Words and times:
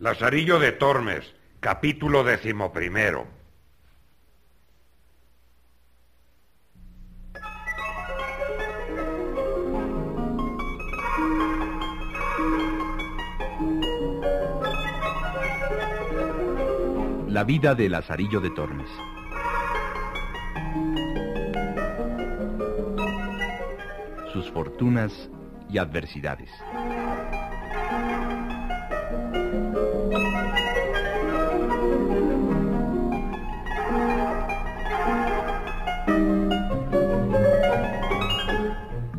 Lazarillo 0.00 0.58
de 0.58 0.72
Tormes, 0.72 1.24
capítulo 1.60 2.24
decimoprimero. 2.24 3.28
La 17.28 17.44
vida 17.44 17.76
de 17.76 17.88
Lazarillo 17.88 18.40
de 18.40 18.50
Tormes. 18.50 18.90
Sus 24.32 24.50
fortunas 24.50 25.30
y 25.70 25.78
adversidades. 25.78 26.50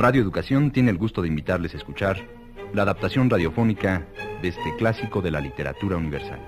Radio 0.06 0.22
Educación 0.22 0.70
tiene 0.70 0.92
el 0.92 1.00
gusto 1.00 1.24
de 1.24 1.30
invitarles 1.30 1.74
a 1.74 1.78
escuchar 1.78 2.24
la 2.76 2.84
adaptación 2.84 3.28
radiofónica 3.28 4.06
de 4.40 4.50
este 4.50 4.76
clásico 4.78 5.20
de 5.20 5.32
la 5.32 5.42
literatura 5.42 5.98
universal. 5.98 6.40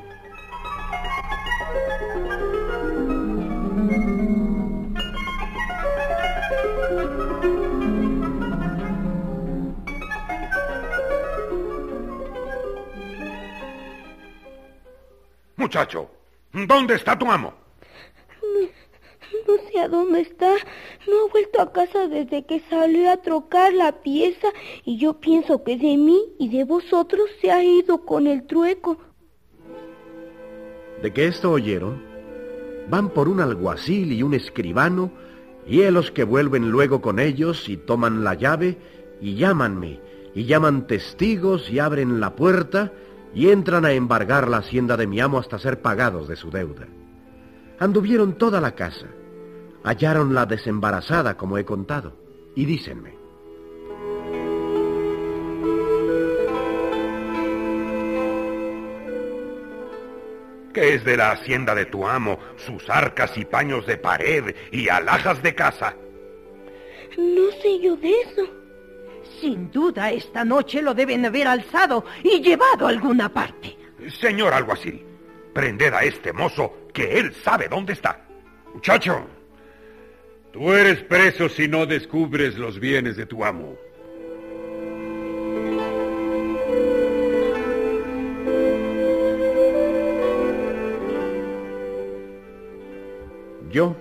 Muchacho, 15.56 16.12
¿dónde 16.54 16.94
está 16.94 17.18
tu 17.18 17.32
amo? 17.32 17.67
Dónde 19.86 20.22
está. 20.22 20.52
No 21.08 21.26
ha 21.26 21.32
vuelto 21.32 21.62
a 21.62 21.72
casa 21.72 22.08
desde 22.08 22.46
que 22.46 22.62
salió 22.70 23.12
a 23.12 23.18
trocar 23.18 23.74
la 23.74 24.02
pieza 24.02 24.48
y 24.84 24.98
yo 24.98 25.20
pienso 25.20 25.64
que 25.64 25.78
de 25.78 25.96
mí 25.98 26.20
y 26.40 26.50
de 26.50 26.64
vosotros 26.64 27.30
se 27.40 27.52
ha 27.52 27.64
ido 27.64 28.04
con 28.06 28.26
el 28.26 28.48
trueco. 28.48 28.98
¿De 31.02 31.14
qué 31.14 31.28
esto 31.28 31.52
oyeron? 31.52 32.02
Van 32.90 33.10
por 33.10 33.30
un 33.30 33.40
alguacil 33.40 34.12
y 34.14 34.24
un 34.24 34.34
escribano, 34.34 35.12
y 35.68 35.84
los 35.92 36.12
que 36.12 36.24
vuelven 36.24 36.72
luego 36.72 37.02
con 37.02 37.20
ellos 37.20 37.70
y 37.70 37.78
toman 37.78 38.24
la 38.24 38.34
llave 38.34 38.78
y 39.22 39.36
llámanme, 39.36 40.00
y 40.34 40.46
llaman 40.46 40.88
testigos 40.88 41.70
y 41.70 41.80
abren 41.80 42.20
la 42.20 42.36
puerta 42.36 42.94
y 43.34 43.50
entran 43.50 43.86
a 43.86 43.92
embargar 43.92 44.48
la 44.48 44.58
hacienda 44.58 44.98
de 44.98 45.08
mi 45.08 45.20
amo 45.20 45.38
hasta 45.38 45.60
ser 45.60 45.82
pagados 45.82 46.28
de 46.28 46.36
su 46.36 46.50
deuda. 46.50 46.88
Anduvieron 47.80 48.34
toda 48.34 48.60
la 48.62 48.74
casa, 48.74 49.08
hallaronla 49.84 50.46
desembarazada 50.46 51.38
como 51.38 51.58
he 51.58 51.66
contado, 51.66 52.14
y 52.56 52.66
dícenme, 52.66 53.18
¿Qué 60.78 60.94
es 60.94 61.04
de 61.04 61.18
la 61.18 61.32
hacienda 61.32 61.74
de 61.74 61.88
tu 61.88 62.08
amo, 62.08 62.38
sus 62.56 62.88
arcas 62.88 63.36
y 63.36 63.46
paños 63.46 63.88
de 63.88 63.98
pared 63.98 64.56
y 64.72 64.90
alhajas 64.90 65.42
de 65.42 65.56
casa? 65.56 65.96
No 67.18 67.50
sé 67.64 67.80
yo 67.82 67.96
de 67.96 68.12
eso. 68.12 68.44
Sin 69.42 69.72
duda, 69.72 70.12
esta 70.12 70.46
noche 70.46 70.84
lo 70.84 70.94
deben 70.94 71.26
haber 71.26 71.48
alzado 71.48 72.06
y 72.24 72.42
llevado 72.42 72.86
a 72.86 72.90
alguna 72.90 73.28
parte. 73.28 73.76
Señor 74.20 74.54
alguacil, 74.54 75.04
prended 75.52 75.96
a 75.96 76.04
este 76.04 76.32
mozo 76.32 76.72
que 76.94 77.18
él 77.18 77.34
sabe 77.34 77.68
dónde 77.68 77.94
está. 77.94 78.24
Muchacho, 78.72 79.26
tú 80.58 80.72
eres 80.72 81.04
preso 81.04 81.50
si 81.50 81.68
no 81.68 81.86
descubres 81.86 82.58
los 82.58 82.80
bienes 82.80 83.16
de 83.16 83.28
tu 83.28 83.46
amo. 83.46 83.78
yo, 93.70 93.96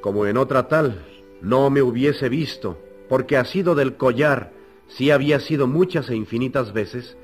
como 0.00 0.24
en 0.24 0.38
otra 0.38 0.68
tal, 0.68 1.04
no 1.42 1.68
me 1.68 1.82
hubiese 1.82 2.30
visto, 2.30 2.78
porque 3.06 3.36
ha 3.36 3.44
sido 3.44 3.74
del 3.74 3.96
collar, 3.96 4.52
sí 4.86 5.10
había 5.10 5.40
sido 5.40 5.66
muchas 5.66 6.08
e 6.08 6.16
infinitas 6.16 6.72
veces, 6.72 7.18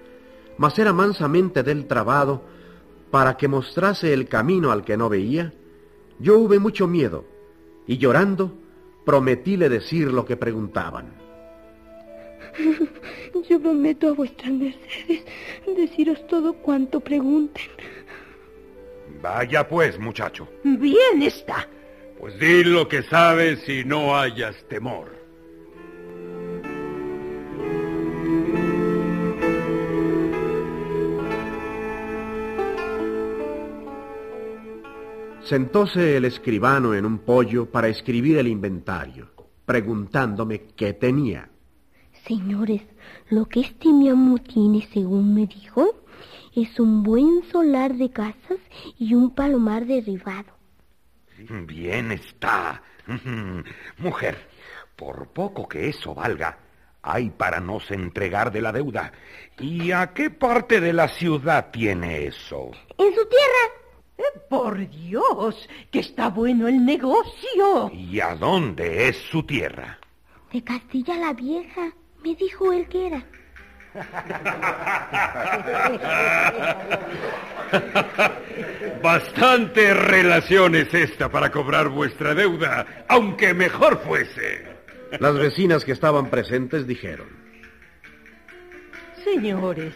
mas 0.59 0.79
era 0.79 0.93
mansamente 0.93 1.63
del 1.63 1.87
trabado, 1.87 2.43
para 3.11 3.39
que 3.39 3.49
mostrase 3.49 4.13
el 4.13 4.29
camino 4.29 4.71
al 4.71 4.85
que 4.85 4.99
no 4.99 5.09
veía, 5.09 5.55
yo 6.19 6.39
hube 6.39 6.59
mucho 6.59 6.87
miedo, 6.87 7.25
y 7.87 7.99
llorando, 7.99 8.53
prometíle 9.05 9.69
decir 9.69 10.13
lo 10.13 10.25
que 10.25 10.37
preguntaban. 10.37 11.13
Yo 13.49 13.61
prometo 13.61 14.09
a 14.09 14.13
vuestras 14.13 14.53
mercedes 14.53 15.25
deciros 15.77 16.27
todo 16.27 16.55
cuanto 16.55 17.01
pregunten. 17.01 17.71
Vaya 19.21 19.67
pues, 19.67 19.99
muchacho. 19.99 20.49
Bien 20.63 21.23
está. 21.23 21.69
Pues 22.19 22.39
di 22.39 22.65
lo 22.65 22.89
que 22.89 23.03
sabes 23.03 23.69
y 23.69 23.85
no 23.85 24.17
hayas 24.17 24.57
temor. 24.69 25.24
Sentóse 35.45 36.17
el 36.17 36.25
escribano 36.25 36.95
en 36.95 37.05
un 37.05 37.19
pollo 37.19 37.71
para 37.71 37.89
escribir 37.89 38.39
el 38.39 38.49
inventario, 38.49 39.29
preguntándome 39.67 40.69
qué 40.75 40.95
tenía. 40.95 41.51
Señores, 42.27 42.81
lo 43.29 43.45
que 43.45 43.61
este 43.61 43.93
mi 43.93 44.09
amo 44.09 44.39
tiene, 44.39 44.89
según 44.91 45.35
me 45.35 45.47
dijo, 45.47 46.03
es 46.55 46.81
un 46.81 47.03
buen 47.03 47.43
solar 47.53 47.93
de 47.95 48.11
casas 48.11 48.59
y 48.99 49.15
un 49.15 49.35
palomar 49.35 49.85
derribado. 49.85 50.55
Bien 51.67 52.11
está. 52.13 52.83
Mujer, 53.99 54.49
por 54.97 55.29
poco 55.29 55.69
que 55.69 55.91
eso 55.91 56.15
valga, 56.15 56.59
hay 57.03 57.29
para 57.29 57.61
nos 57.61 57.91
entregar 57.91 58.51
de 58.51 58.63
la 58.63 58.73
deuda. 58.73 59.13
¿Y 59.59 59.93
a 59.93 60.15
qué 60.15 60.31
parte 60.31 60.81
de 60.81 60.95
la 60.95 61.09
ciudad 61.09 61.71
tiene 61.71 62.25
eso? 62.29 62.71
En 62.97 63.15
su 63.15 63.29
tierra. 63.29 63.84
Eh, 64.17 64.23
por 64.49 64.89
Dios, 64.89 65.69
que 65.91 66.01
está 66.01 66.29
bueno 66.29 66.69
el 66.69 66.85
negocio. 66.85 67.91
¿Y 67.93 68.21
a 68.21 68.35
dónde 68.37 69.09
es 69.09 69.17
su 69.31 69.43
tierra? 69.43 69.99
De 70.53 70.63
Castilla 70.63 71.17
la 71.17 71.33
Vieja, 71.33 71.93
me 72.23 72.35
dijo 72.35 72.73
él 72.73 72.87
que 72.89 73.07
era. 73.09 73.25
Bastante 79.03 79.95
relación 79.95 80.75
es 80.75 80.93
esta 80.95 81.29
para 81.29 81.51
cobrar 81.51 81.89
vuestra 81.89 82.35
deuda, 82.35 83.05
aunque 83.09 83.55
mejor 83.55 84.01
fuese. 84.05 84.75
Las 85.21 85.37
vecinas 85.37 85.85
que 85.85 85.93
estaban 85.93 86.31
presentes 86.31 86.87
dijeron, 86.87 87.29
Señores, 89.23 89.95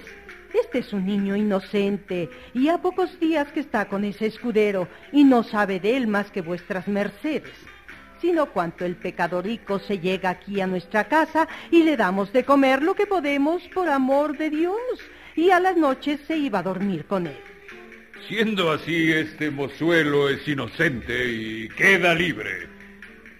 este 0.54 0.78
es 0.78 0.92
un 0.92 1.06
niño 1.06 1.36
inocente 1.36 2.28
y 2.54 2.68
a 2.68 2.78
pocos 2.78 3.18
días 3.20 3.48
que 3.52 3.60
está 3.60 3.86
con 3.86 4.04
ese 4.04 4.26
escudero 4.26 4.88
y 5.12 5.24
no 5.24 5.42
sabe 5.42 5.80
de 5.80 5.96
él 5.96 6.06
más 6.06 6.30
que 6.30 6.40
vuestras 6.40 6.88
mercedes, 6.88 7.52
sino 8.20 8.46
cuanto 8.46 8.84
el 8.84 8.96
pecadorico 8.96 9.78
se 9.78 9.98
llega 9.98 10.30
aquí 10.30 10.60
a 10.60 10.66
nuestra 10.66 11.04
casa 11.04 11.48
y 11.70 11.82
le 11.82 11.96
damos 11.96 12.32
de 12.32 12.44
comer 12.44 12.82
lo 12.82 12.94
que 12.94 13.06
podemos 13.06 13.62
por 13.74 13.88
amor 13.88 14.36
de 14.36 14.50
Dios 14.50 14.78
y 15.36 15.50
a 15.50 15.60
las 15.60 15.76
noches 15.76 16.20
se 16.26 16.36
iba 16.36 16.60
a 16.60 16.62
dormir 16.62 17.04
con 17.06 17.26
él. 17.26 17.36
Siendo 18.26 18.72
así, 18.72 19.12
este 19.12 19.50
mozuelo 19.50 20.28
es 20.28 20.46
inocente 20.46 21.30
y 21.30 21.68
queda 21.68 22.14
libre. 22.14 22.68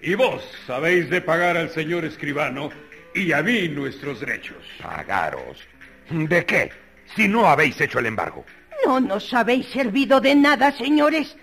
Y 0.01 0.15
vos 0.15 0.43
habéis 0.69 1.11
de 1.11 1.21
pagar 1.21 1.57
al 1.57 1.71
señor 1.71 2.05
escribano 2.05 2.71
y 3.15 3.33
a 3.33 3.43
mí 3.43 3.69
nuestros 3.69 4.21
derechos. 4.21 4.65
Pagaros. 4.81 5.67
¿De 6.09 6.47
qué? 6.47 6.71
Si 7.15 7.29
no 7.29 7.47
habéis 7.47 7.81
hecho 7.81 7.99
el 7.99 8.07
embargo. 8.07 8.45
No 8.85 9.01
nos 9.01 9.33
habéis 9.35 9.67
servido 9.67 10.21
de 10.21 10.35
nada, 10.35 10.73
señores, 10.73 11.37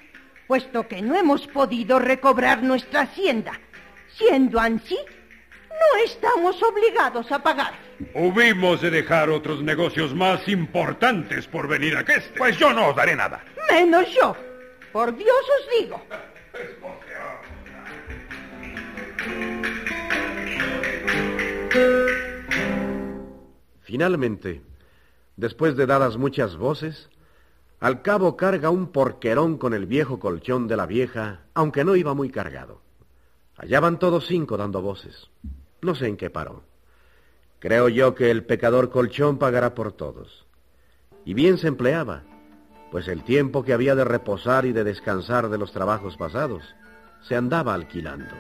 puesto 0.48 0.88
que 0.88 1.02
no 1.02 1.16
hemos 1.16 1.48
podido 1.48 2.00
recobrar 2.00 2.64
nuestra 2.64 3.02
hacienda. 3.02 3.60
Siendo 4.18 4.60
así, 4.60 4.98
no 5.70 6.04
estamos 6.06 6.62
obligados 6.64 7.32
a 7.32 7.44
pagar. 7.44 7.74
Hubimos 8.14 8.82
de 8.82 8.90
dejar 8.90 9.30
otros 9.30 9.62
negocios 9.62 10.14
más 10.14 10.48
importantes 10.48 11.48
por 11.48 11.68
venir 11.68 11.98
a 11.98 12.02
este. 12.02 12.38
Pues 12.38 12.58
yo 12.58 12.74
no 12.74 12.90
os 12.90 12.96
daré 12.96 13.16
nada. 13.16 13.44
Menos 13.72 14.08
yo. 14.14 14.36
Por 14.92 15.16
Dios 15.16 15.30
os 15.60 15.80
digo. 15.80 16.02
Finalmente, 23.82 24.62
después 25.38 25.76
de 25.76 25.86
dadas 25.86 26.18
muchas 26.18 26.56
voces, 26.58 27.10
Al 27.80 28.02
cabo 28.02 28.38
carga 28.38 28.70
un 28.70 28.88
porquerón 28.88 29.58
con 29.58 29.74
el 29.74 29.86
viejo 29.86 30.18
colchón 30.18 30.68
de 30.68 30.78
la 30.78 30.86
vieja, 30.86 31.42
aunque 31.54 31.84
no 31.84 31.96
iba 31.96 32.14
muy 32.14 32.30
cargado. 32.30 32.82
Allá 33.58 33.80
van 33.80 34.00
todos 34.00 34.26
cinco 34.28 34.58
dando 34.58 34.82
voces. 34.82 35.30
No 35.82 35.94
sé 35.94 36.08
en 36.08 36.18
qué 36.18 36.30
paró. 36.30 36.64
Creo 37.60 37.90
yo 37.90 38.16
que 38.16 38.32
el 38.32 38.46
pecador 38.46 38.90
colchón 38.90 39.38
pagará 39.38 39.76
por 39.76 39.92
todos. 39.92 40.46
Y 41.26 41.34
bien 41.34 41.58
se 41.58 41.68
empleaba, 41.68 42.24
pues 42.92 43.08
el 43.08 43.24
tiempo 43.24 43.64
que 43.64 43.74
había 43.74 43.94
de 43.94 44.06
reposar 44.06 44.66
y 44.66 44.72
de 44.72 44.84
descansar 44.84 45.50
de 45.50 45.58
los 45.58 45.72
trabajos 45.72 46.16
pasados 46.18 46.64
se 47.28 47.36
andaba 47.36 47.74
alquilando. 47.74 48.36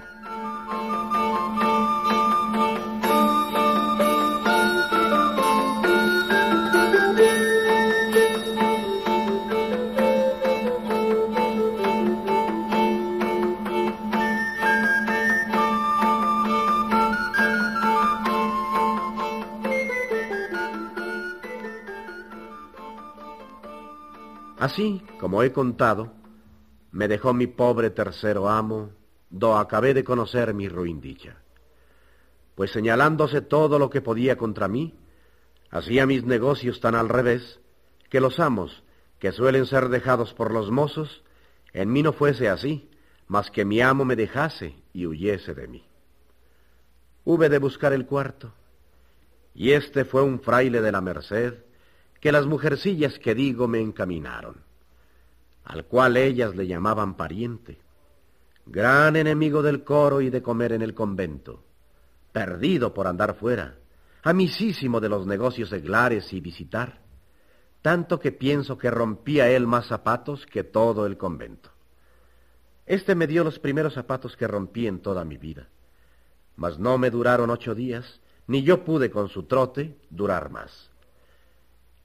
Así, 24.57 25.01
como 25.19 25.43
he 25.43 25.51
contado, 25.51 26.13
me 26.91 27.07
dejó 27.07 27.33
mi 27.33 27.47
pobre 27.47 27.89
tercero 27.89 28.47
amo, 28.47 28.91
do 29.29 29.57
acabé 29.57 29.93
de 29.93 30.03
conocer 30.05 30.53
mi 30.53 30.69
ruin 30.69 31.01
dicha. 31.01 31.37
Pues 32.55 32.71
señalándose 32.71 33.41
todo 33.41 33.79
lo 33.79 33.89
que 33.89 34.01
podía 34.01 34.37
contra 34.37 34.69
mí, 34.69 34.97
hacía 35.69 36.05
mis 36.05 36.23
negocios 36.23 36.79
tan 36.79 36.95
al 36.95 37.09
revés, 37.09 37.59
que 38.09 38.21
los 38.21 38.39
amos, 38.39 38.83
que 39.19 39.33
suelen 39.33 39.65
ser 39.65 39.89
dejados 39.89 40.33
por 40.33 40.53
los 40.53 40.71
mozos, 40.71 41.23
en 41.73 41.91
mí 41.91 42.01
no 42.01 42.13
fuese 42.13 42.47
así, 42.47 42.89
mas 43.27 43.51
que 43.51 43.65
mi 43.65 43.81
amo 43.81 44.05
me 44.05 44.15
dejase 44.15 44.75
y 44.93 45.05
huyese 45.05 45.53
de 45.53 45.67
mí. 45.67 45.85
Hube 47.25 47.49
de 47.49 47.57
buscar 47.57 47.91
el 47.91 48.05
cuarto, 48.05 48.53
y 49.53 49.71
este 49.71 50.05
fue 50.05 50.21
un 50.21 50.39
fraile 50.39 50.79
de 50.79 50.91
la 50.93 51.01
merced, 51.01 51.55
que 52.19 52.31
las 52.31 52.45
mujercillas 52.45 53.19
que 53.19 53.35
digo 53.35 53.67
me 53.67 53.81
encaminaron, 53.81 54.63
al 55.63 55.85
cual 55.85 56.17
ellas 56.17 56.55
le 56.55 56.67
llamaban 56.67 57.15
pariente, 57.15 57.79
gran 58.65 59.15
enemigo 59.15 59.61
del 59.61 59.83
coro 59.83 60.21
y 60.21 60.29
de 60.29 60.41
comer 60.41 60.71
en 60.71 60.81
el 60.81 60.93
convento, 60.93 61.63
perdido 62.31 62.93
por 62.93 63.07
andar 63.07 63.35
fuera, 63.35 63.77
amisísimo 64.23 64.99
de 64.99 65.09
los 65.09 65.27
negocios 65.27 65.69
seglares 65.69 66.33
y 66.33 66.41
visitar, 66.41 67.01
tanto 67.81 68.19
que 68.19 68.31
pienso 68.31 68.77
que 68.77 68.89
rompía 68.89 69.49
él 69.49 69.67
más 69.67 69.85
zapatos 69.87 70.45
que 70.47 70.63
todo 70.63 71.05
el 71.05 71.17
convento. 71.17 71.69
Este 72.87 73.15
me 73.15 73.27
dio 73.27 73.43
los 73.43 73.59
primeros 73.59 73.93
zapatos 73.93 74.35
que 74.35 74.47
rompí 74.47 74.87
en 74.87 74.99
toda 74.99 75.23
mi 75.25 75.37
vida, 75.37 75.69
mas 76.55 76.79
no 76.79 76.97
me 76.97 77.11
duraron 77.11 77.49
ocho 77.49 77.75
días, 77.75 78.21
ni 78.47 78.63
yo 78.63 78.83
pude 78.83 79.11
con 79.11 79.29
su 79.29 79.43
trote 79.43 79.97
durar 80.09 80.49
más. 80.49 80.91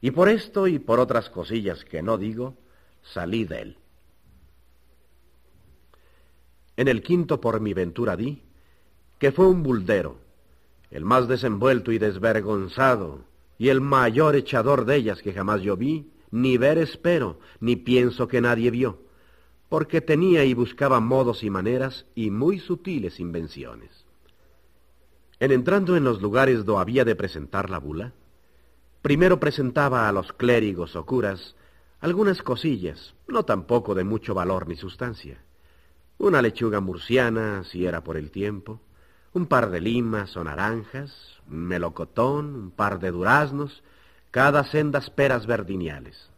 Y 0.00 0.12
por 0.12 0.28
esto 0.28 0.66
y 0.66 0.78
por 0.78 0.98
otras 1.00 1.28
cosillas 1.28 1.84
que 1.84 2.02
no 2.02 2.16
digo, 2.16 2.56
salí 3.02 3.44
de 3.44 3.62
él. 3.62 3.76
En 6.76 6.88
el 6.88 7.02
quinto 7.02 7.40
por 7.40 7.60
mi 7.60 7.74
ventura 7.74 8.16
di, 8.16 8.42
que 9.18 9.32
fue 9.32 9.46
un 9.46 9.62
buldero, 9.62 10.18
el 10.90 11.04
más 11.04 11.28
desenvuelto 11.28 11.92
y 11.92 11.98
desvergonzado, 11.98 13.24
y 13.58 13.68
el 13.68 13.82
mayor 13.82 14.36
echador 14.36 14.86
de 14.86 14.96
ellas 14.96 15.20
que 15.20 15.34
jamás 15.34 15.60
yo 15.60 15.76
vi, 15.76 16.10
ni 16.30 16.56
ver 16.56 16.78
espero, 16.78 17.38
ni 17.60 17.76
pienso 17.76 18.28
que 18.28 18.40
nadie 18.40 18.70
vio, 18.70 19.02
porque 19.68 20.00
tenía 20.00 20.44
y 20.44 20.54
buscaba 20.54 21.00
modos 21.00 21.44
y 21.44 21.50
maneras 21.50 22.06
y 22.14 22.30
muy 22.30 22.58
sutiles 22.58 23.20
invenciones. 23.20 24.06
En 25.38 25.52
entrando 25.52 25.96
en 25.96 26.04
los 26.04 26.22
lugares 26.22 26.64
do 26.64 26.78
había 26.78 27.04
de 27.04 27.14
presentar 27.14 27.68
la 27.68 27.78
bula, 27.78 28.14
Primero 29.02 29.40
presentaba 29.40 30.08
a 30.08 30.12
los 30.12 30.32
clérigos 30.32 30.94
o 30.96 31.06
curas 31.06 31.56
algunas 32.00 32.42
cosillas, 32.42 33.14
no 33.28 33.44
tampoco 33.44 33.94
de 33.94 34.04
mucho 34.04 34.34
valor 34.34 34.68
ni 34.68 34.76
sustancia. 34.76 35.38
Una 36.18 36.42
lechuga 36.42 36.80
murciana, 36.80 37.64
si 37.64 37.86
era 37.86 38.02
por 38.02 38.16
el 38.16 38.30
tiempo, 38.30 38.80
un 39.32 39.46
par 39.46 39.70
de 39.70 39.80
limas 39.80 40.36
o 40.36 40.44
naranjas, 40.44 41.40
un 41.48 41.66
melocotón, 41.66 42.54
un 42.54 42.70
par 42.70 42.98
de 42.98 43.10
duraznos, 43.10 43.82
cada 44.30 44.64
sendas 44.64 45.10
peras 45.10 45.46
verdiniales. 45.46 46.30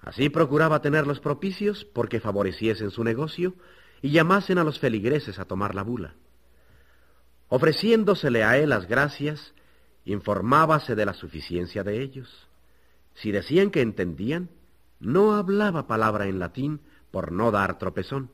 Así 0.00 0.28
procuraba 0.28 0.80
tenerlos 0.80 1.20
propicios 1.20 1.84
porque 1.84 2.20
favoreciesen 2.20 2.90
su 2.90 3.04
negocio 3.04 3.54
y 4.00 4.10
llamasen 4.10 4.58
a 4.58 4.64
los 4.64 4.78
feligreses 4.78 5.38
a 5.38 5.44
tomar 5.44 5.74
la 5.74 5.82
bula. 5.82 6.14
Ofreciéndosele 7.48 8.44
a 8.44 8.58
él 8.58 8.70
las 8.70 8.86
gracias, 8.86 9.54
informábase 10.08 10.94
de 10.94 11.04
la 11.04 11.12
suficiencia 11.12 11.84
de 11.84 12.00
ellos. 12.02 12.48
Si 13.14 13.30
decían 13.30 13.70
que 13.70 13.82
entendían, 13.82 14.48
no 15.00 15.34
hablaba 15.34 15.86
palabra 15.86 16.26
en 16.26 16.38
latín 16.38 16.80
por 17.10 17.30
no 17.30 17.50
dar 17.50 17.78
tropezón, 17.78 18.30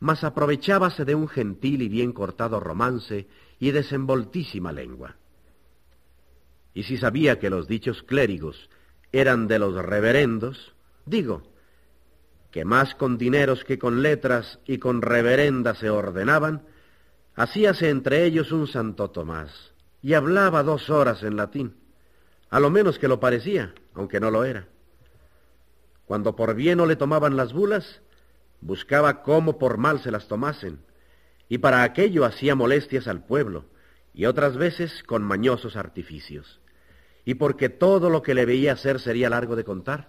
mas 0.00 0.22
aprovechábase 0.22 1.04
de 1.04 1.14
un 1.14 1.28
gentil 1.28 1.80
y 1.82 1.88
bien 1.88 2.12
cortado 2.12 2.60
romance 2.60 3.26
y 3.58 3.70
desenvoltísima 3.70 4.72
lengua. 4.72 5.16
Y 6.74 6.82
si 6.84 6.98
sabía 6.98 7.38
que 7.38 7.50
los 7.50 7.68
dichos 7.68 8.02
clérigos 8.02 8.68
eran 9.12 9.48
de 9.48 9.58
los 9.58 9.74
reverendos, 9.74 10.74
digo, 11.06 11.42
que 12.50 12.64
más 12.64 12.94
con 12.94 13.16
dineros 13.16 13.64
que 13.64 13.78
con 13.78 14.02
letras 14.02 14.58
y 14.66 14.78
con 14.78 15.00
reverendas 15.00 15.78
se 15.78 15.88
ordenaban, 15.88 16.62
hacíase 17.34 17.88
entre 17.88 18.24
ellos 18.24 18.52
un 18.52 18.66
Santo 18.66 19.10
Tomás, 19.10 19.71
y 20.02 20.14
hablaba 20.14 20.62
dos 20.62 20.90
horas 20.90 21.22
en 21.22 21.36
latín, 21.36 21.76
a 22.50 22.60
lo 22.60 22.68
menos 22.70 22.98
que 22.98 23.08
lo 23.08 23.20
parecía, 23.20 23.72
aunque 23.94 24.20
no 24.20 24.30
lo 24.30 24.44
era. 24.44 24.66
Cuando 26.04 26.36
por 26.36 26.54
bien 26.54 26.78
no 26.78 26.86
le 26.86 26.96
tomaban 26.96 27.36
las 27.36 27.52
bulas, 27.52 28.02
buscaba 28.60 29.22
cómo 29.22 29.58
por 29.58 29.78
mal 29.78 30.00
se 30.00 30.10
las 30.10 30.28
tomasen, 30.28 30.80
y 31.48 31.58
para 31.58 31.82
aquello 31.84 32.24
hacía 32.24 32.54
molestias 32.54 33.06
al 33.06 33.24
pueblo, 33.24 33.66
y 34.12 34.26
otras 34.26 34.56
veces 34.56 35.02
con 35.04 35.22
mañosos 35.22 35.76
artificios. 35.76 36.60
Y 37.24 37.34
porque 37.34 37.68
todo 37.68 38.10
lo 38.10 38.22
que 38.22 38.34
le 38.34 38.44
veía 38.44 38.72
hacer 38.72 39.00
sería 39.00 39.30
largo 39.30 39.56
de 39.56 39.64
contar, 39.64 40.08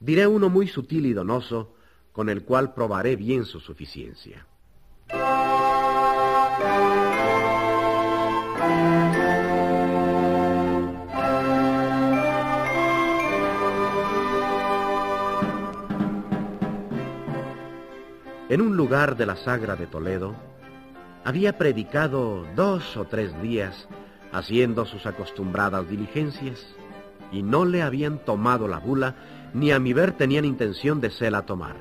diré 0.00 0.26
uno 0.26 0.48
muy 0.48 0.66
sutil 0.66 1.06
y 1.06 1.12
donoso, 1.12 1.76
con 2.12 2.28
el 2.28 2.44
cual 2.44 2.74
probaré 2.74 3.16
bien 3.16 3.44
su 3.44 3.60
suficiencia. 3.60 4.46
En 18.52 18.60
un 18.60 18.76
lugar 18.76 19.16
de 19.16 19.24
la 19.24 19.36
Sagra 19.36 19.76
de 19.76 19.86
Toledo, 19.86 20.34
había 21.24 21.56
predicado 21.56 22.44
dos 22.54 22.98
o 22.98 23.06
tres 23.06 23.40
días 23.40 23.88
haciendo 24.30 24.84
sus 24.84 25.06
acostumbradas 25.06 25.88
diligencias 25.88 26.62
y 27.30 27.42
no 27.42 27.64
le 27.64 27.80
habían 27.80 28.18
tomado 28.18 28.68
la 28.68 28.78
bula 28.78 29.14
ni 29.54 29.72
a 29.72 29.78
mi 29.78 29.94
ver 29.94 30.12
tenían 30.12 30.44
intención 30.44 31.00
de 31.00 31.08
se 31.08 31.30
la 31.30 31.46
tomar. 31.46 31.76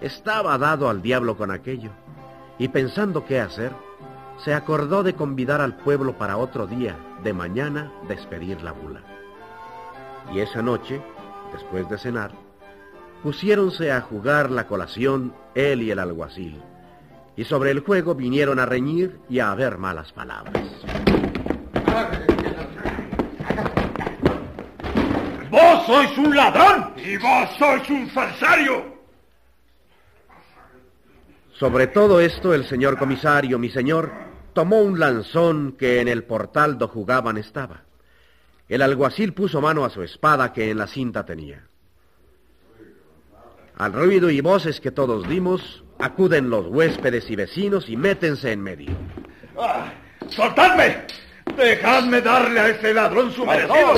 Estaba 0.00 0.58
dado 0.58 0.88
al 0.90 1.00
diablo 1.00 1.36
con 1.36 1.52
aquello 1.52 1.92
y 2.58 2.66
pensando 2.66 3.24
qué 3.24 3.38
hacer, 3.38 3.70
se 4.38 4.52
acordó 4.52 5.04
de 5.04 5.14
convidar 5.14 5.60
al 5.60 5.76
pueblo 5.76 6.18
para 6.18 6.38
otro 6.38 6.66
día, 6.66 6.96
de 7.22 7.32
mañana, 7.32 7.92
despedir 8.08 8.62
la 8.62 8.72
bula. 8.72 9.00
Y 10.34 10.40
esa 10.40 10.60
noche, 10.60 11.00
después 11.52 11.88
de 11.88 11.98
cenar, 11.98 12.32
pusiéronse 13.26 13.90
a 13.90 14.02
jugar 14.02 14.52
la 14.52 14.68
colación 14.68 15.34
él 15.56 15.82
y 15.82 15.90
el 15.90 15.98
alguacil, 15.98 16.62
y 17.36 17.42
sobre 17.42 17.72
el 17.72 17.80
juego 17.80 18.14
vinieron 18.14 18.60
a 18.60 18.66
reñir 18.66 19.18
y 19.28 19.40
a 19.40 19.50
haber 19.50 19.78
malas 19.78 20.12
palabras. 20.12 20.62
¡Vos 25.50 25.86
sois 25.86 26.18
un 26.18 26.36
ladrón! 26.36 26.92
¡Y 27.04 27.16
vos 27.16 27.50
sois 27.58 27.90
un 27.90 28.08
falsario! 28.10 28.94
Sobre 31.54 31.88
todo 31.88 32.20
esto, 32.20 32.54
el 32.54 32.64
señor 32.68 32.96
comisario, 32.96 33.58
mi 33.58 33.70
señor, 33.70 34.12
tomó 34.52 34.82
un 34.82 35.00
lanzón 35.00 35.72
que 35.72 36.00
en 36.00 36.06
el 36.06 36.22
portal 36.22 36.78
do 36.78 36.86
jugaban 36.86 37.38
estaba. 37.38 37.82
El 38.68 38.82
alguacil 38.82 39.34
puso 39.34 39.60
mano 39.60 39.84
a 39.84 39.90
su 39.90 40.04
espada 40.04 40.52
que 40.52 40.70
en 40.70 40.78
la 40.78 40.86
cinta 40.86 41.24
tenía. 41.24 41.64
Al 43.78 43.92
ruido 43.92 44.30
y 44.30 44.40
voces 44.40 44.80
que 44.80 44.90
todos 44.90 45.28
dimos, 45.28 45.84
acuden 45.98 46.48
los 46.48 46.66
huéspedes 46.68 47.30
y 47.30 47.36
vecinos 47.36 47.90
y 47.90 47.96
métense 47.96 48.52
en 48.52 48.62
medio. 48.62 48.92
Ah, 49.58 49.92
¡Soltadme! 50.30 50.96
¡Dejadme 51.56 52.22
darle 52.22 52.58
a 52.58 52.68
ese 52.68 52.94
ladrón 52.94 53.30
su 53.32 53.44
merecido! 53.44 53.94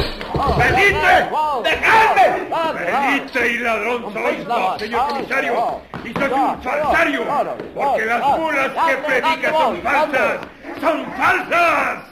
¡Venidme! 0.58 1.28
¡Dejadme! 1.62 3.20
Buitre 3.20 3.52
y 3.52 3.58
ladrón 3.58 4.12
sois 4.12 4.46
vos, 4.46 4.80
señor 4.80 5.08
comisario. 5.08 5.80
Y 6.04 6.12
soy 6.12 6.32
un 6.32 6.62
falsario. 6.62 7.24
Porque 7.74 8.04
las 8.04 8.38
bulas 8.38 8.70
que 8.88 8.96
predica 8.96 9.50
son 9.50 9.82
falsas. 9.82 10.38
¡Son 10.80 11.06
falsas! 11.12 12.07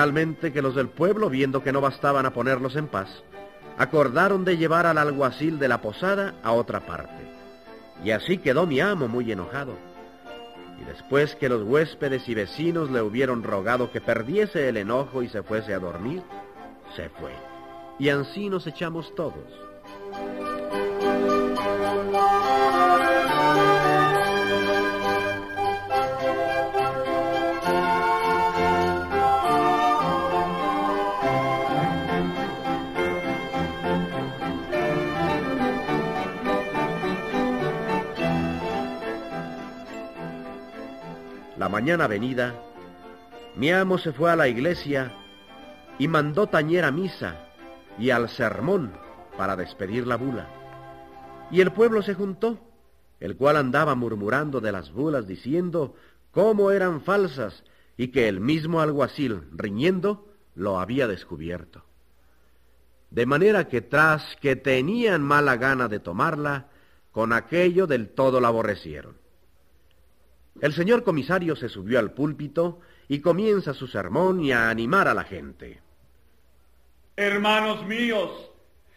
Finalmente 0.00 0.50
que 0.50 0.62
los 0.62 0.74
del 0.74 0.88
pueblo, 0.88 1.28
viendo 1.28 1.62
que 1.62 1.72
no 1.72 1.82
bastaban 1.82 2.24
a 2.24 2.32
ponerlos 2.32 2.74
en 2.74 2.86
paz, 2.86 3.22
acordaron 3.76 4.46
de 4.46 4.56
llevar 4.56 4.86
al 4.86 4.96
alguacil 4.96 5.58
de 5.58 5.68
la 5.68 5.82
posada 5.82 6.36
a 6.42 6.52
otra 6.52 6.80
parte. 6.86 7.22
Y 8.02 8.10
así 8.12 8.38
quedó 8.38 8.66
mi 8.66 8.80
amo 8.80 9.08
muy 9.08 9.30
enojado. 9.30 9.74
Y 10.80 10.84
después 10.84 11.36
que 11.36 11.50
los 11.50 11.64
huéspedes 11.64 12.26
y 12.30 12.34
vecinos 12.34 12.90
le 12.90 13.02
hubieron 13.02 13.42
rogado 13.42 13.92
que 13.92 14.00
perdiese 14.00 14.70
el 14.70 14.78
enojo 14.78 15.22
y 15.22 15.28
se 15.28 15.42
fuese 15.42 15.74
a 15.74 15.78
dormir, 15.78 16.22
se 16.96 17.10
fue. 17.10 17.32
Y 17.98 18.08
así 18.08 18.48
nos 18.48 18.66
echamos 18.66 19.14
todos. 19.14 19.69
Mañana 41.70 42.08
venida, 42.08 42.54
mi 43.56 43.70
amo 43.70 43.96
se 43.96 44.12
fue 44.12 44.30
a 44.30 44.36
la 44.36 44.48
iglesia 44.48 45.14
y 45.98 46.08
mandó 46.08 46.48
tañer 46.48 46.84
a 46.84 46.90
misa 46.90 47.46
y 47.96 48.10
al 48.10 48.28
sermón 48.28 48.92
para 49.38 49.54
despedir 49.54 50.06
la 50.06 50.16
bula. 50.16 50.48
Y 51.50 51.60
el 51.60 51.72
pueblo 51.72 52.02
se 52.02 52.14
juntó, 52.14 52.58
el 53.20 53.36
cual 53.36 53.56
andaba 53.56 53.94
murmurando 53.94 54.60
de 54.60 54.72
las 54.72 54.92
bulas 54.92 55.26
diciendo 55.26 55.94
cómo 56.32 56.72
eran 56.72 57.02
falsas 57.02 57.62
y 57.96 58.08
que 58.08 58.28
el 58.28 58.40
mismo 58.40 58.80
alguacil, 58.80 59.42
riñendo, 59.52 60.28
lo 60.54 60.80
había 60.80 61.06
descubierto. 61.06 61.84
De 63.10 63.26
manera 63.26 63.68
que 63.68 63.80
tras 63.80 64.36
que 64.40 64.56
tenían 64.56 65.22
mala 65.22 65.56
gana 65.56 65.86
de 65.86 66.00
tomarla, 66.00 66.68
con 67.12 67.32
aquello 67.32 67.86
del 67.86 68.08
todo 68.08 68.40
la 68.40 68.48
aborrecieron. 68.48 69.19
El 70.58 70.72
señor 70.74 71.04
comisario 71.04 71.54
se 71.56 71.68
subió 71.68 71.98
al 71.98 72.12
púlpito 72.12 72.80
y 73.08 73.20
comienza 73.20 73.72
su 73.72 73.86
sermón 73.86 74.40
y 74.40 74.52
a 74.52 74.68
animar 74.68 75.08
a 75.08 75.14
la 75.14 75.24
gente. 75.24 75.80
Hermanos 77.16 77.86
míos, 77.86 78.50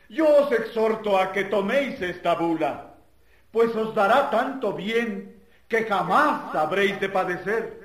yo 0.09 0.25
os 0.43 0.51
exhorto 0.51 1.17
a 1.17 1.31
que 1.31 1.45
toméis 1.45 2.01
esta 2.01 2.35
bula, 2.35 2.95
pues 3.51 3.75
os 3.75 3.93
dará 3.95 4.29
tanto 4.29 4.73
bien 4.73 5.41
que 5.67 5.83
jamás 5.83 6.53
habréis 6.55 6.99
de 6.99 7.09
padecer. 7.09 7.83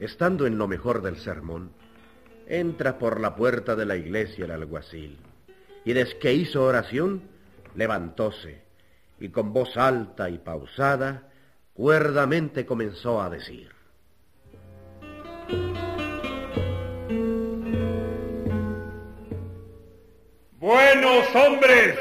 Estando 0.00 0.46
en 0.46 0.58
lo 0.58 0.66
mejor 0.66 1.02
del 1.02 1.16
sermón, 1.16 1.72
entra 2.46 2.98
por 2.98 3.20
la 3.20 3.36
puerta 3.36 3.76
de 3.76 3.86
la 3.86 3.96
iglesia 3.96 4.44
el 4.44 4.50
alguacil 4.50 5.18
y 5.84 5.92
desde 5.92 6.18
que 6.18 6.32
hizo 6.32 6.64
oración, 6.64 7.22
levantóse 7.74 8.62
y 9.18 9.28
con 9.28 9.52
voz 9.52 9.76
alta 9.76 10.30
y 10.30 10.38
pausada, 10.38 11.28
cuerdamente 11.74 12.66
comenzó 12.66 13.20
a 13.20 13.30
decir. 13.30 13.70
Buenos 20.58 21.34
hombres, 21.34 21.98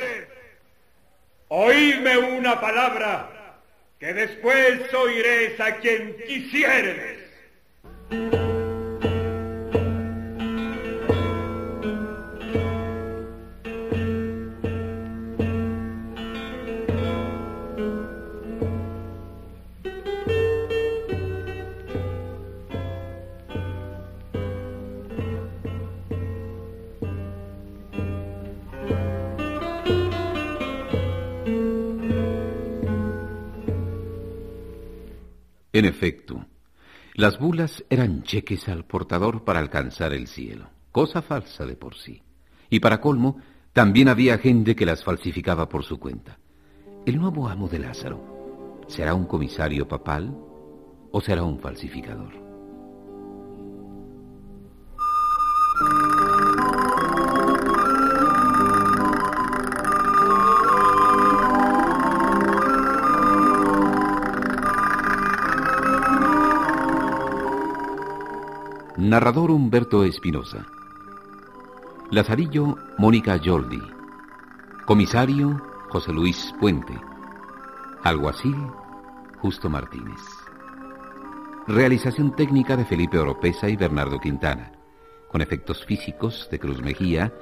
oídme 1.47 2.17
una 2.17 2.59
palabra, 2.59 3.59
que 3.99 4.13
después 4.13 4.93
oiréis 4.93 5.59
a 5.59 5.77
quien 5.77 6.15
quisiéredes. 6.27 7.19
En 35.71 35.85
efecto, 35.85 36.45
las 37.13 37.37
bulas 37.37 37.83
eran 37.89 38.23
cheques 38.23 38.67
al 38.69 38.85
portador 38.85 39.43
para 39.43 39.59
alcanzar 39.59 40.13
el 40.13 40.27
cielo, 40.27 40.69
cosa 40.91 41.21
falsa 41.21 41.65
de 41.65 41.75
por 41.75 41.95
sí. 41.95 42.23
Y 42.71 42.79
para 42.79 42.99
colmo, 42.99 43.37
también 43.71 44.07
había 44.07 44.39
gente 44.39 44.75
que 44.75 44.85
las 44.85 45.03
falsificaba 45.03 45.69
por 45.69 45.83
su 45.83 45.99
cuenta. 45.99 46.39
El 47.05 47.19
nuevo 47.19 47.47
amo 47.47 47.67
de 47.67 47.79
Lázaro, 47.79 48.83
¿será 48.87 49.13
un 49.13 49.25
comisario 49.25 49.87
papal 49.87 50.35
o 51.11 51.21
será 51.21 51.43
un 51.43 51.59
falsificador? 51.59 52.48
Narrador 69.09 69.49
Humberto 69.49 70.03
Espinosa. 70.03 70.67
Lazarillo 72.11 72.75
Mónica 72.99 73.41
Jordi. 73.43 73.81
Comisario 74.85 75.59
José 75.89 76.13
Luis 76.13 76.53
Puente. 76.59 76.93
Alguacil 78.03 78.55
Justo 79.39 79.67
Martínez. 79.67 80.19
Realización 81.65 82.35
técnica 82.35 82.77
de 82.77 82.85
Felipe 82.85 83.17
Oropesa 83.17 83.67
y 83.67 83.75
Bernardo 83.75 84.19
Quintana. 84.19 84.73
Con 85.27 85.41
efectos 85.41 85.83
físicos 85.85 86.47
de 86.51 86.59
Cruz 86.59 86.79
Mejía. 86.83 87.33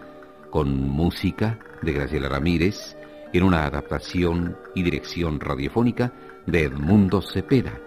Con 0.49 0.89
música 0.89 1.59
de 1.81 1.91
Graciela 1.91 2.29
Ramírez. 2.29 2.95
En 3.33 3.43
una 3.43 3.65
adaptación 3.65 4.55
y 4.73 4.83
dirección 4.83 5.41
radiofónica 5.41 6.13
de 6.45 6.63
Edmundo 6.63 7.21
Cepeda. 7.21 7.77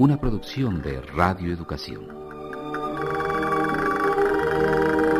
Una 0.00 0.20
producción 0.20 0.82
de 0.82 1.00
Radio 1.02 1.52
Educación. 1.52 2.31
Thank 4.62 5.06
you. 5.06 5.11